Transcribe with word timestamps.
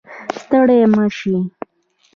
ستړی 0.41 0.81
مه 0.93 1.05
شې 1.17 1.35